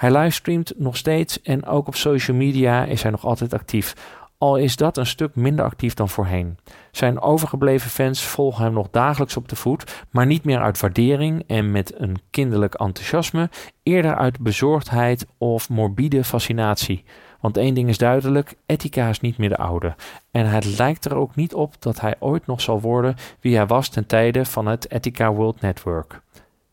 Hij 0.01 0.11
livestreamt 0.11 0.73
nog 0.77 0.97
steeds 0.97 1.41
en 1.41 1.65
ook 1.65 1.87
op 1.87 1.95
social 1.95 2.37
media 2.37 2.85
is 2.85 3.01
hij 3.01 3.11
nog 3.11 3.25
altijd 3.25 3.53
actief. 3.53 3.95
Al 4.37 4.55
is 4.55 4.75
dat 4.75 4.97
een 4.97 5.05
stuk 5.05 5.35
minder 5.35 5.65
actief 5.65 5.93
dan 5.93 6.09
voorheen. 6.09 6.57
Zijn 6.91 7.21
overgebleven 7.21 7.89
fans 7.89 8.23
volgen 8.23 8.63
hem 8.63 8.73
nog 8.73 8.87
dagelijks 8.91 9.37
op 9.37 9.49
de 9.49 9.55
voet, 9.55 10.05
maar 10.09 10.25
niet 10.25 10.43
meer 10.43 10.61
uit 10.61 10.79
waardering 10.79 11.43
en 11.47 11.71
met 11.71 11.99
een 11.99 12.21
kinderlijk 12.29 12.73
enthousiasme, 12.73 13.49
eerder 13.83 14.15
uit 14.15 14.39
bezorgdheid 14.39 15.25
of 15.37 15.69
morbide 15.69 16.23
fascinatie. 16.23 17.03
Want 17.39 17.57
één 17.57 17.73
ding 17.73 17.89
is 17.89 17.97
duidelijk: 17.97 18.53
Etika 18.65 19.09
is 19.09 19.19
niet 19.19 19.37
meer 19.37 19.49
de 19.49 19.57
oude. 19.57 19.95
En 20.31 20.45
het 20.45 20.77
lijkt 20.77 21.05
er 21.05 21.15
ook 21.15 21.35
niet 21.35 21.53
op 21.53 21.75
dat 21.79 21.99
hij 21.99 22.15
ooit 22.19 22.47
nog 22.47 22.61
zal 22.61 22.81
worden 22.81 23.15
wie 23.39 23.55
hij 23.55 23.67
was 23.67 23.89
ten 23.89 24.05
tijde 24.05 24.45
van 24.45 24.65
het 24.65 24.91
Etika 24.91 25.33
World 25.33 25.61
Network. 25.61 26.21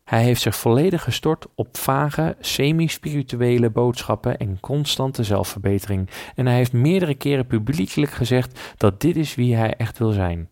Hij 0.08 0.22
heeft 0.22 0.42
zich 0.42 0.56
volledig 0.56 1.02
gestort 1.02 1.46
op 1.54 1.76
vage, 1.76 2.36
semi-spirituele 2.40 3.70
boodschappen 3.70 4.38
en 4.38 4.60
constante 4.60 5.24
zelfverbetering. 5.24 6.10
En 6.34 6.46
hij 6.46 6.56
heeft 6.56 6.72
meerdere 6.72 7.14
keren 7.14 7.46
publiekelijk 7.46 8.12
gezegd 8.12 8.60
dat 8.76 9.00
dit 9.00 9.16
is 9.16 9.34
wie 9.34 9.56
hij 9.56 9.74
echt 9.74 9.98
wil 9.98 10.10
zijn. 10.10 10.48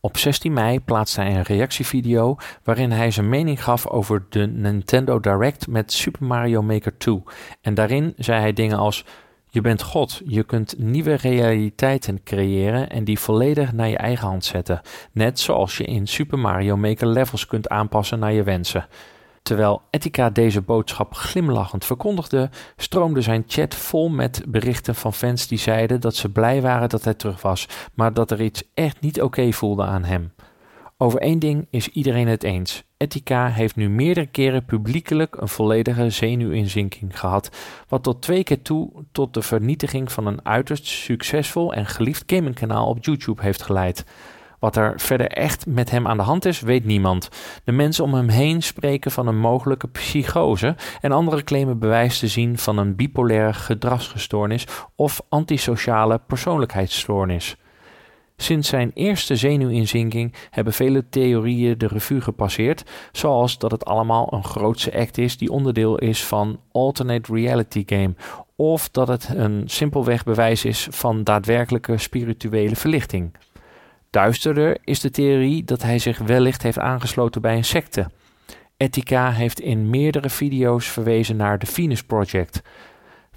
Op 0.00 0.16
16 0.16 0.52
mei 0.52 0.80
plaatste 0.80 1.20
hij 1.20 1.34
een 1.34 1.42
reactievideo 1.42 2.36
waarin 2.64 2.90
hij 2.90 3.10
zijn 3.10 3.28
mening 3.28 3.64
gaf 3.64 3.86
over 3.86 4.26
de 4.28 4.46
Nintendo 4.46 5.20
Direct 5.20 5.66
met 5.66 5.92
Super 5.92 6.26
Mario 6.26 6.62
Maker 6.62 6.98
2. 6.98 7.22
En 7.60 7.74
daarin 7.74 8.12
zei 8.16 8.40
hij 8.40 8.52
dingen 8.52 8.78
als 8.78 9.04
je 9.50 9.60
bent 9.60 9.82
God. 9.82 10.20
Je 10.26 10.42
kunt 10.42 10.78
nieuwe 10.78 11.14
realiteiten 11.14 12.22
creëren 12.22 12.90
en 12.90 13.04
die 13.04 13.18
volledig 13.18 13.72
naar 13.72 13.88
je 13.88 13.96
eigen 13.96 14.26
hand 14.26 14.44
zetten. 14.44 14.80
Net 15.12 15.40
zoals 15.40 15.76
je 15.76 15.84
in 15.84 16.06
Super 16.06 16.38
Mario 16.38 16.76
Maker 16.76 17.06
levels 17.06 17.46
kunt 17.46 17.68
aanpassen 17.68 18.18
naar 18.18 18.32
je 18.32 18.42
wensen. 18.42 18.86
Terwijl 19.42 19.82
Etika 19.90 20.30
deze 20.30 20.60
boodschap 20.60 21.14
glimlachend 21.14 21.84
verkondigde, 21.84 22.50
stroomde 22.76 23.20
zijn 23.20 23.44
chat 23.46 23.74
vol 23.74 24.08
met 24.08 24.42
berichten 24.48 24.94
van 24.94 25.14
fans 25.14 25.46
die 25.46 25.58
zeiden 25.58 26.00
dat 26.00 26.14
ze 26.14 26.28
blij 26.28 26.62
waren 26.62 26.88
dat 26.88 27.04
hij 27.04 27.14
terug 27.14 27.42
was, 27.42 27.68
maar 27.94 28.14
dat 28.14 28.30
er 28.30 28.40
iets 28.40 28.62
echt 28.74 29.00
niet 29.00 29.22
oké 29.22 29.52
voelde 29.52 29.84
aan 29.84 30.04
hem. 30.04 30.32
Over 30.96 31.20
één 31.20 31.38
ding 31.38 31.66
is 31.70 31.88
iedereen 31.88 32.28
het 32.28 32.42
eens. 32.42 32.84
Etika 33.02 33.48
heeft 33.48 33.76
nu 33.76 33.88
meerdere 33.88 34.26
keren 34.26 34.64
publiekelijk 34.64 35.36
een 35.36 35.48
volledige 35.48 36.10
zenuwinzinking 36.10 37.20
gehad, 37.20 37.50
wat 37.88 38.02
tot 38.02 38.22
twee 38.22 38.44
keer 38.44 38.62
toe 38.62 38.90
tot 39.12 39.34
de 39.34 39.42
vernietiging 39.42 40.12
van 40.12 40.26
een 40.26 40.46
uiterst 40.46 40.86
succesvol 40.86 41.74
en 41.74 41.86
geliefd 41.86 42.22
gamingkanaal 42.26 42.86
op 42.86 43.04
YouTube 43.04 43.42
heeft 43.42 43.62
geleid. 43.62 44.04
Wat 44.58 44.76
er 44.76 44.92
verder 44.96 45.26
echt 45.26 45.66
met 45.66 45.90
hem 45.90 46.06
aan 46.06 46.16
de 46.16 46.22
hand 46.22 46.44
is, 46.44 46.60
weet 46.60 46.84
niemand. 46.84 47.28
De 47.64 47.72
mensen 47.72 48.04
om 48.04 48.14
hem 48.14 48.28
heen 48.28 48.62
spreken 48.62 49.10
van 49.10 49.26
een 49.26 49.38
mogelijke 49.38 49.88
psychose 49.88 50.76
en 51.00 51.12
anderen 51.12 51.44
claimen 51.44 51.78
bewijs 51.78 52.18
te 52.18 52.28
zien 52.28 52.58
van 52.58 52.78
een 52.78 52.96
bipolaire 52.96 53.52
gedragsgestoornis 53.52 54.66
of 54.94 55.20
antisociale 55.28 56.20
persoonlijkheidsstoornis. 56.26 57.56
Sinds 58.40 58.68
zijn 58.68 58.90
eerste 58.94 59.36
zenuwinzinking 59.36 60.34
hebben 60.50 60.72
vele 60.72 61.08
theorieën 61.08 61.78
de 61.78 61.86
revue 61.86 62.20
gepasseerd, 62.20 62.90
zoals 63.12 63.58
dat 63.58 63.70
het 63.70 63.84
allemaal 63.84 64.32
een 64.32 64.44
grootse 64.44 64.98
act 64.98 65.18
is 65.18 65.36
die 65.36 65.50
onderdeel 65.50 65.98
is 65.98 66.24
van 66.24 66.60
alternate 66.72 67.34
reality 67.34 67.82
game, 67.86 68.14
of 68.56 68.88
dat 68.88 69.08
het 69.08 69.28
een 69.34 69.62
simpelweg 69.66 70.24
bewijs 70.24 70.64
is 70.64 70.88
van 70.90 71.24
daadwerkelijke 71.24 71.98
spirituele 71.98 72.76
verlichting. 72.76 73.36
Duisterder 74.10 74.78
is 74.84 75.00
de 75.00 75.10
theorie 75.10 75.64
dat 75.64 75.82
hij 75.82 75.98
zich 75.98 76.18
wellicht 76.18 76.62
heeft 76.62 76.78
aangesloten 76.78 77.40
bij 77.40 77.56
een 77.56 77.64
secte. 77.64 78.10
Etika 78.76 79.30
heeft 79.30 79.60
in 79.60 79.90
meerdere 79.90 80.30
video's 80.30 80.86
verwezen 80.86 81.36
naar 81.36 81.58
de 81.58 81.66
Venus 81.66 82.02
Project, 82.02 82.62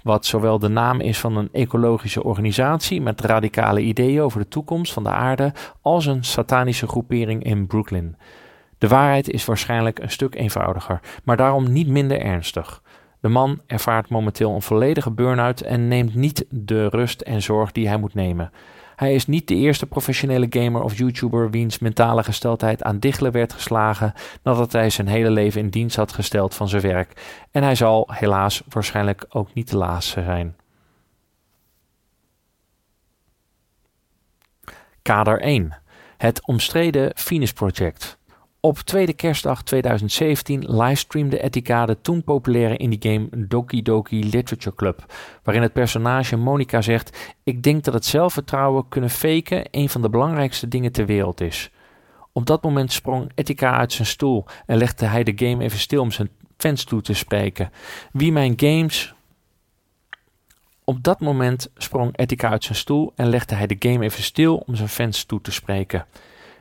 wat 0.04 0.26
zowel 0.26 0.58
de 0.58 0.68
naam 0.68 1.00
is 1.00 1.18
van 1.20 1.36
een 1.36 1.48
ecologische 1.52 2.24
organisatie 2.24 3.00
met 3.00 3.20
radicale 3.20 3.80
ideeën 3.80 4.20
over 4.20 4.40
de 4.40 4.48
toekomst 4.48 4.92
van 4.92 5.02
de 5.02 5.10
aarde, 5.10 5.52
als 5.82 6.06
een 6.06 6.24
satanische 6.24 6.86
groepering 6.86 7.44
in 7.44 7.66
Brooklyn. 7.66 8.16
De 8.78 8.88
waarheid 8.88 9.30
is 9.30 9.44
waarschijnlijk 9.44 9.98
een 9.98 10.10
stuk 10.10 10.34
eenvoudiger, 10.34 11.00
maar 11.24 11.36
daarom 11.36 11.72
niet 11.72 11.88
minder 11.88 12.20
ernstig. 12.20 12.82
De 13.20 13.28
man 13.28 13.60
ervaart 13.66 14.08
momenteel 14.08 14.54
een 14.54 14.62
volledige 14.62 15.10
burn-out 15.10 15.60
en 15.60 15.88
neemt 15.88 16.14
niet 16.14 16.46
de 16.50 16.88
rust 16.88 17.20
en 17.20 17.42
zorg 17.42 17.72
die 17.72 17.88
hij 17.88 17.96
moet 17.96 18.14
nemen. 18.14 18.50
Hij 18.96 19.14
is 19.14 19.26
niet 19.26 19.48
de 19.48 19.54
eerste 19.54 19.86
professionele 19.86 20.46
gamer 20.50 20.82
of 20.82 20.98
YouTuber 20.98 21.50
wiens 21.50 21.78
mentale 21.78 22.22
gesteldheid 22.24 22.82
aan 22.82 22.98
diggelen 22.98 23.32
werd 23.32 23.52
geslagen 23.52 24.12
nadat 24.42 24.72
hij 24.72 24.90
zijn 24.90 25.06
hele 25.06 25.30
leven 25.30 25.60
in 25.60 25.68
dienst 25.68 25.96
had 25.96 26.12
gesteld 26.12 26.54
van 26.54 26.68
zijn 26.68 26.82
werk. 26.82 27.22
En 27.50 27.62
hij 27.62 27.74
zal 27.74 28.08
helaas 28.12 28.62
waarschijnlijk 28.68 29.24
ook 29.28 29.54
niet 29.54 29.70
de 29.70 29.76
laatste 29.76 30.22
zijn. 30.22 30.56
Kader 35.02 35.40
1. 35.40 35.78
Het 36.16 36.46
omstreden 36.46 37.10
Venus 37.14 37.52
Project. 37.52 38.18
Op 38.64 38.78
tweede 38.78 39.12
kerstdag 39.12 39.62
2017 39.62 40.76
livestreamde 40.76 41.42
Etika 41.42 41.86
de 41.86 42.00
toen 42.00 42.24
populaire 42.24 42.76
indie 42.76 43.12
game 43.12 43.28
Doki 43.48 43.82
Doki 43.82 44.24
Literature 44.28 44.76
Club, 44.76 45.04
waarin 45.42 45.62
het 45.62 45.72
personage 45.72 46.36
Monica 46.36 46.82
zegt: 46.82 47.34
Ik 47.42 47.62
denk 47.62 47.84
dat 47.84 47.94
het 47.94 48.04
zelfvertrouwen 48.04 48.88
kunnen 48.88 49.10
faken 49.10 49.66
een 49.70 49.88
van 49.88 50.02
de 50.02 50.08
belangrijkste 50.08 50.68
dingen 50.68 50.92
ter 50.92 51.06
wereld 51.06 51.40
is. 51.40 51.70
Op 52.32 52.46
dat 52.46 52.62
moment 52.62 52.92
sprong 52.92 53.30
Etika 53.34 53.76
uit 53.76 53.92
zijn 53.92 54.08
stoel 54.08 54.44
en 54.66 54.76
legde 54.76 55.06
hij 55.06 55.24
de 55.24 55.32
game 55.36 55.64
even 55.64 55.78
stil 55.78 56.00
om 56.00 56.10
zijn 56.10 56.28
fans 56.56 56.84
toe 56.84 57.02
te 57.02 57.14
spreken. 57.14 57.70
Wie 58.12 58.32
mijn 58.32 58.52
games. 58.56 59.14
Op 60.84 61.02
dat 61.02 61.20
moment 61.20 61.70
sprong 61.76 62.16
Etika 62.16 62.50
uit 62.50 62.64
zijn 62.64 62.78
stoel 62.78 63.12
en 63.16 63.28
legde 63.28 63.54
hij 63.54 63.66
de 63.66 63.76
game 63.78 64.04
even 64.04 64.22
stil 64.22 64.56
om 64.56 64.74
zijn 64.74 64.88
fans 64.88 65.24
toe 65.24 65.40
te 65.40 65.52
spreken. 65.52 66.06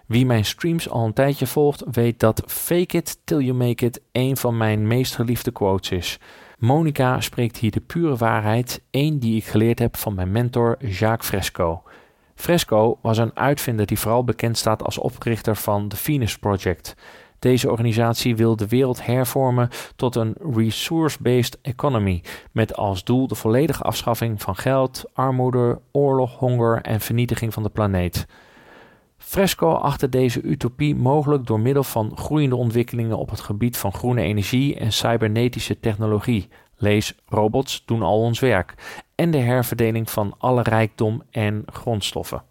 Wie 0.06 0.26
mijn 0.26 0.46
streams 0.46 0.90
al 0.90 1.06
een 1.06 1.14
tijdje 1.14 1.48
volgt, 1.48 1.84
weet 1.92 2.20
dat 2.20 2.44
fake 2.48 2.98
it 2.98 3.18
till 3.24 3.40
you 3.40 3.54
make 3.54 3.86
it 3.86 4.02
een 4.12 4.38
van 4.38 4.58
mijn 4.58 4.88
meest 4.88 5.16
geliefde 5.16 5.52
quotes 5.52 5.90
is. 5.92 6.20
Monica 6.58 7.22
spreekt 7.22 7.58
hier 7.58 7.72
de 7.72 7.80
pure 7.80 8.16
waarheid, 8.16 8.82
één 8.90 9.20
die 9.20 9.36
ik 9.36 9.46
geleerd 9.46 9.80
heb 9.80 9.98
van 9.98 10.14
mijn 10.14 10.32
mentor 10.32 10.86
Jacques 10.86 11.28
Fresco. 11.28 11.84
Fresco 12.36 13.00
was 13.02 13.18
een 13.18 13.38
uitvinder 13.38 13.86
die 13.86 14.00
vooral 14.00 14.24
bekend 14.24 14.58
staat 14.58 14.84
als 14.84 14.98
oprichter 14.98 15.56
van 15.56 15.88
The 15.88 15.96
Venus 15.96 16.40
Project. 16.40 16.96
Deze 17.40 17.72
organisatie 17.72 18.36
wil 18.36 18.56
de 18.56 18.68
wereld 18.68 19.06
hervormen 19.06 19.70
tot 19.96 20.16
een 20.16 20.36
resource-based 20.56 21.60
economy, 21.62 22.24
met 22.52 22.76
als 22.76 23.04
doel 23.04 23.28
de 23.28 23.36
volledige 23.36 23.84
afschaffing 23.84 24.42
van 24.42 24.56
geld, 24.56 25.04
armoede, 25.14 25.80
oorlog, 25.92 26.38
honger 26.38 26.82
en 26.82 27.00
vernietiging 27.00 27.54
van 27.54 27.64
de 27.64 27.70
planeet. 27.70 28.26
Fresco 29.34 29.72
achter 29.72 30.10
deze 30.10 30.42
utopie 30.42 30.96
mogelijk 30.96 31.46
door 31.46 31.60
middel 31.60 31.84
van 31.84 32.18
groeiende 32.18 32.56
ontwikkelingen 32.56 33.18
op 33.18 33.30
het 33.30 33.40
gebied 33.40 33.78
van 33.78 33.94
groene 33.94 34.22
energie 34.22 34.76
en 34.76 34.92
cybernetische 34.92 35.80
technologie, 35.80 36.50
Lees, 36.78 37.16
robots 37.28 37.84
doen 37.86 38.02
al 38.02 38.20
ons 38.20 38.40
werk. 38.40 38.74
En 39.16 39.32
de 39.32 39.38
herverdeling 39.38 40.10
van 40.10 40.36
alle 40.38 40.62
rijkdom 40.62 41.24
en 41.32 41.64
grondstoffen. 41.66 42.44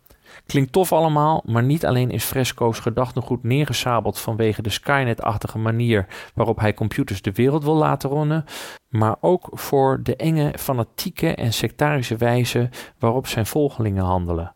Klinkt 0.46 0.72
tof 0.72 0.92
allemaal, 0.92 1.42
maar 1.46 1.62
niet 1.62 1.86
alleen 1.86 2.10
is 2.10 2.24
Fresco's 2.24 2.78
gedachtegoed 2.78 3.42
neergesabeld 3.42 4.18
vanwege 4.18 4.62
de 4.62 4.70
Skynet-achtige 4.70 5.58
manier 5.58 6.06
waarop 6.34 6.58
hij 6.58 6.74
computers 6.74 7.22
de 7.22 7.32
wereld 7.32 7.64
wil 7.64 7.76
laten 7.76 8.10
ronnen, 8.10 8.44
maar 8.88 9.16
ook 9.20 9.48
voor 9.52 10.00
de 10.02 10.16
enge, 10.16 10.54
fanatieke 10.58 11.34
en 11.34 11.52
sectarische 11.52 12.16
wijze 12.16 12.68
waarop 12.98 13.26
zijn 13.26 13.46
volgelingen 13.46 14.04
handelen. 14.04 14.54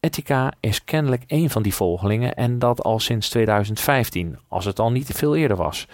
Etika 0.00 0.52
is 0.60 0.84
kennelijk 0.84 1.24
een 1.26 1.50
van 1.50 1.62
die 1.62 1.74
volgelingen 1.74 2.34
en 2.34 2.58
dat 2.58 2.82
al 2.82 2.98
sinds 2.98 3.28
2015, 3.28 4.38
als 4.48 4.64
het 4.64 4.78
al 4.78 4.90
niet 4.90 5.10
veel 5.14 5.36
eerder 5.36 5.56
was. 5.56 5.88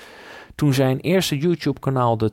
Toen 0.54 0.75
zijn 0.75 1.00
eerste 1.00 1.38
YouTube-kanaal 1.38 2.16
de 2.16 2.30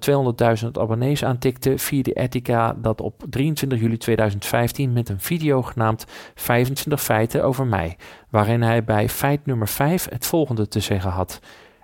200.000 0.64 0.68
abonnees 0.72 1.24
aantikte, 1.24 1.78
vierde 1.78 2.14
Etika 2.14 2.74
dat 2.74 3.02
op 3.02 3.24
23 3.30 3.80
juli 3.80 3.98
2015 3.98 4.94
met 4.94 5.10
een 5.10 5.20
video 5.20 5.62
genaamd 5.62 6.06
25 6.36 7.02
feiten 7.02 7.44
over 7.44 7.66
mij, 7.66 7.98
waarin 8.30 8.62
hij 8.62 8.84
bij 8.84 9.10
feit 9.10 9.46
nummer 9.46 9.68
5 9.68 10.10
het 10.10 10.26
volgende 10.26 10.68
te 10.68 10.80
zeggen 10.80 11.12
had. 11.12 11.40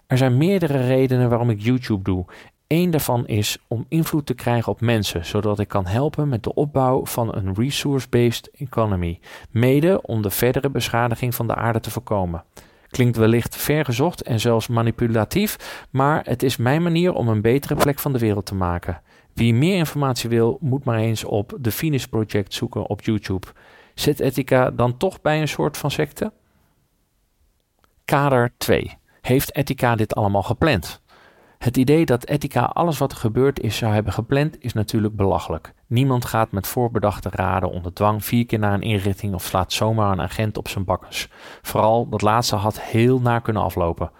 Er 0.07 0.17
zijn 0.17 0.37
meerdere 0.37 0.85
redenen 0.87 1.29
waarom 1.29 1.49
ik 1.49 1.61
YouTube 1.61 2.03
doe. 2.03 2.25
Eén 2.69 2.91
daarvan 2.91 3.27
is 3.27 3.57
om 3.67 3.85
invloed 3.87 4.25
te 4.25 4.33
krijgen 4.33 4.71
op 4.71 4.81
mensen, 4.81 5.25
zodat 5.25 5.59
ik 5.59 5.67
kan 5.67 5.85
helpen 5.85 6.29
met 6.29 6.43
de 6.43 6.53
opbouw 6.53 7.05
van 7.05 7.35
een 7.35 7.53
resource-based 7.53 8.49
economy, 8.57 9.19
mede 9.51 10.01
om 10.01 10.21
de 10.21 10.29
verdere 10.29 10.69
beschadiging 10.69 11.35
van 11.35 11.47
de 11.47 11.55
aarde 11.55 11.79
te 11.79 11.91
voorkomen. 11.91 12.43
Klinkt 12.87 13.17
wellicht 13.17 13.55
vergezocht 13.55 14.21
en 14.21 14.39
zelfs 14.39 14.67
manipulatief, 14.67 15.85
maar 15.89 16.21
het 16.25 16.43
is 16.43 16.57
mijn 16.57 16.83
manier 16.83 17.13
om 17.13 17.27
een 17.27 17.41
betere 17.41 17.75
plek 17.75 17.99
van 17.99 18.13
de 18.13 18.19
wereld 18.19 18.45
te 18.45 18.55
maken. 18.55 19.01
Wie 19.33 19.53
meer 19.53 19.77
informatie 19.77 20.29
wil, 20.29 20.57
moet 20.61 20.83
maar 20.83 20.99
eens 20.99 21.23
op 21.23 21.57
de 21.59 21.71
Venus 21.71 22.07
Project 22.07 22.53
zoeken 22.53 22.87
op 22.87 23.01
YouTube. 23.01 23.47
Zit 23.93 24.19
Ethica 24.19 24.71
dan 24.71 24.97
toch 24.97 25.21
bij 25.21 25.41
een 25.41 25.47
soort 25.47 25.77
van 25.77 25.91
secte? 25.91 26.31
Kader 28.05 28.53
2. 28.57 28.97
Heeft 29.21 29.55
Ethica 29.55 29.95
dit 29.95 30.15
allemaal 30.15 30.43
gepland? 30.43 31.01
Het 31.59 31.77
idee 31.77 32.05
dat 32.05 32.25
Ethica 32.25 32.61
alles 32.61 32.97
wat 32.97 33.11
er 33.11 33.17
gebeurd 33.17 33.59
is 33.59 33.77
zou 33.77 33.93
hebben 33.93 34.13
gepland 34.13 34.63
is 34.63 34.73
natuurlijk 34.73 35.15
belachelijk. 35.15 35.73
Niemand 35.87 36.25
gaat 36.25 36.51
met 36.51 36.67
voorbedachte 36.67 37.29
raden 37.31 37.69
onder 37.69 37.93
dwang 37.93 38.25
vier 38.25 38.45
keer 38.45 38.59
naar 38.59 38.73
een 38.73 38.81
inrichting 38.81 39.33
of 39.33 39.43
slaat 39.43 39.73
zomaar 39.73 40.11
een 40.11 40.21
agent 40.21 40.57
op 40.57 40.67
zijn 40.67 40.85
bakkers. 40.85 41.27
Vooral 41.61 42.09
dat 42.09 42.21
laatste 42.21 42.55
had 42.55 42.81
heel 42.81 43.19
naar 43.19 43.41
kunnen 43.41 43.63
aflopen. 43.63 44.11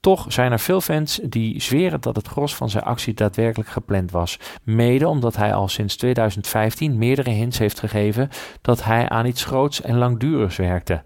Toch 0.00 0.32
zijn 0.32 0.52
er 0.52 0.58
veel 0.58 0.80
fans 0.80 1.20
die 1.22 1.62
zweren 1.62 2.00
dat 2.00 2.16
het 2.16 2.28
gros 2.28 2.54
van 2.54 2.70
zijn 2.70 2.84
actie 2.84 3.14
daadwerkelijk 3.14 3.68
gepland 3.68 4.10
was. 4.10 4.38
Mede 4.62 5.08
omdat 5.08 5.36
hij 5.36 5.54
al 5.54 5.68
sinds 5.68 5.96
2015 5.96 6.98
meerdere 6.98 7.30
hints 7.30 7.58
heeft 7.58 7.78
gegeven 7.80 8.28
dat 8.60 8.84
hij 8.84 9.08
aan 9.08 9.26
iets 9.26 9.44
groots 9.44 9.80
en 9.80 9.98
langdurigs 9.98 10.56
werkte. 10.56 11.02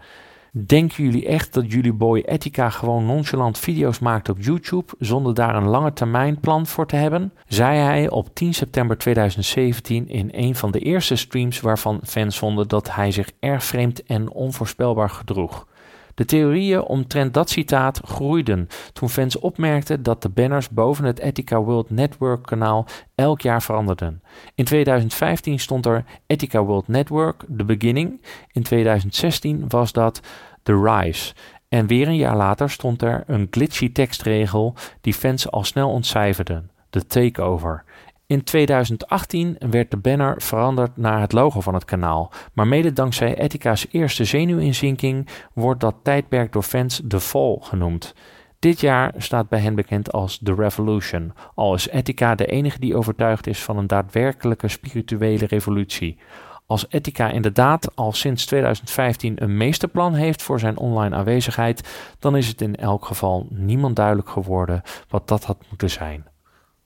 Denken 0.56 1.04
jullie 1.04 1.26
echt 1.26 1.52
dat 1.52 1.72
jullie 1.72 1.92
boy 1.92 2.22
Etika 2.26 2.70
gewoon 2.70 3.06
nonchalant 3.06 3.58
video's 3.58 3.98
maakt 3.98 4.28
op 4.28 4.40
YouTube 4.40 4.92
zonder 4.98 5.34
daar 5.34 5.56
een 5.56 5.68
lange 5.68 5.92
termijn 5.92 6.40
plan 6.40 6.66
voor 6.66 6.86
te 6.86 6.96
hebben? 6.96 7.32
Zei 7.46 7.78
hij 7.78 8.10
op 8.10 8.34
10 8.34 8.54
september 8.54 8.98
2017 8.98 10.08
in 10.08 10.28
een 10.32 10.54
van 10.54 10.70
de 10.70 10.78
eerste 10.78 11.16
streams 11.16 11.60
waarvan 11.60 12.00
fans 12.04 12.38
vonden 12.38 12.68
dat 12.68 12.94
hij 12.94 13.10
zich 13.10 13.30
erg 13.40 13.64
vreemd 13.64 14.02
en 14.02 14.30
onvoorspelbaar 14.30 15.10
gedroeg. 15.10 15.66
De 16.14 16.24
theorieën 16.24 16.82
omtrent 16.82 17.34
dat 17.34 17.50
citaat 17.50 18.00
groeiden 18.04 18.68
toen 18.92 19.08
fans 19.08 19.38
opmerkten 19.38 20.02
dat 20.02 20.22
de 20.22 20.28
banners 20.28 20.68
boven 20.68 21.04
het 21.04 21.18
Ethica 21.18 21.62
World 21.62 21.90
Network 21.90 22.42
kanaal 22.42 22.86
elk 23.14 23.40
jaar 23.40 23.62
veranderden. 23.62 24.22
In 24.54 24.64
2015 24.64 25.58
stond 25.58 25.86
er 25.86 26.04
Ethica 26.26 26.62
World 26.64 26.88
Network, 26.88 27.44
The 27.56 27.64
Beginning. 27.64 28.22
In 28.52 28.62
2016 28.62 29.64
was 29.68 29.92
dat 29.92 30.20
The 30.62 30.82
Rise. 30.82 31.34
En 31.68 31.86
weer 31.86 32.08
een 32.08 32.16
jaar 32.16 32.36
later 32.36 32.70
stond 32.70 33.02
er 33.02 33.24
een 33.26 33.46
glitchy 33.50 33.92
tekstregel 33.92 34.74
die 35.00 35.14
fans 35.14 35.50
al 35.50 35.64
snel 35.64 35.90
ontcijferden: 35.90 36.70
The 36.90 37.06
Takeover. 37.06 37.84
In 38.26 38.44
2018 38.44 39.56
werd 39.58 39.90
de 39.90 39.96
banner 39.96 40.42
veranderd 40.42 40.96
naar 40.96 41.20
het 41.20 41.32
logo 41.32 41.60
van 41.60 41.74
het 41.74 41.84
kanaal, 41.84 42.32
maar 42.52 42.66
mede 42.66 42.92
dankzij 42.92 43.38
Etika's 43.38 43.86
eerste 43.90 44.24
zenuwinzinking 44.24 45.28
wordt 45.52 45.80
dat 45.80 45.94
tijdperk 46.02 46.52
door 46.52 46.62
fans 46.62 47.02
The 47.08 47.20
Fall 47.20 47.58
genoemd. 47.60 48.14
Dit 48.58 48.80
jaar 48.80 49.14
staat 49.16 49.48
bij 49.48 49.60
hen 49.60 49.74
bekend 49.74 50.12
als 50.12 50.40
The 50.42 50.54
Revolution, 50.54 51.32
al 51.54 51.74
is 51.74 51.88
Etika 51.88 52.34
de 52.34 52.46
enige 52.46 52.78
die 52.78 52.96
overtuigd 52.96 53.46
is 53.46 53.62
van 53.62 53.76
een 53.76 53.86
daadwerkelijke 53.86 54.68
spirituele 54.68 55.46
revolutie. 55.46 56.18
Als 56.66 56.86
Etika 56.88 57.30
inderdaad 57.30 57.96
al 57.96 58.12
sinds 58.12 58.46
2015 58.46 59.42
een 59.42 59.56
meesterplan 59.56 60.14
heeft 60.14 60.42
voor 60.42 60.60
zijn 60.60 60.76
online 60.76 61.16
aanwezigheid, 61.16 61.88
dan 62.18 62.36
is 62.36 62.48
het 62.48 62.60
in 62.60 62.76
elk 62.76 63.04
geval 63.04 63.46
niemand 63.50 63.96
duidelijk 63.96 64.28
geworden 64.28 64.82
wat 65.08 65.28
dat 65.28 65.44
had 65.44 65.58
moeten 65.68 65.90
zijn. 65.90 66.32